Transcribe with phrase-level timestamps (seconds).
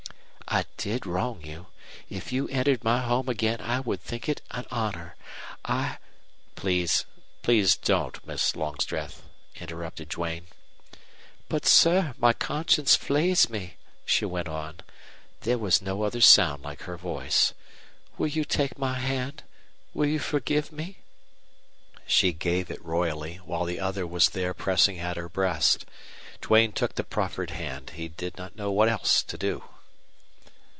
[0.53, 1.67] "I did wrong you.
[2.09, 5.15] If you entered my home again I would think it an honor.
[5.63, 5.97] I"
[6.57, 7.05] "Please
[7.41, 9.23] please don't, Miss Longstreth,"
[9.55, 10.47] interrupted Duane.
[11.47, 14.81] "But, sir, my conscience flays me," she went on.
[15.43, 17.53] There was no other sound like her voice.
[18.17, 19.43] "Will you take my hand?
[19.93, 20.97] Will you forgive me?"
[22.05, 25.85] She gave it royally, while the other was there pressing at her breast.
[26.41, 27.91] Duane took the proffered hand.
[27.91, 29.63] He did not know what else to do.